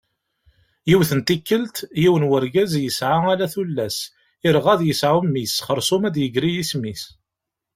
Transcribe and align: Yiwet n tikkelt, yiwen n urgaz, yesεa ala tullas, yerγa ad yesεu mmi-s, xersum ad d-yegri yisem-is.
Yiwet 0.89 1.11
n 1.17 1.21
tikkelt, 1.27 1.75
yiwen 2.01 2.23
n 2.25 2.27
urgaz, 2.35 2.71
yesεa 2.83 3.17
ala 3.31 3.47
tullas, 3.53 3.97
yerγa 4.43 4.69
ad 4.73 4.81
yesεu 4.87 5.19
mmi-s, 5.23 5.55
xersum 5.67 6.03
ad 6.07 6.13
d-yegri 6.15 6.51
yisem-is. 6.55 7.03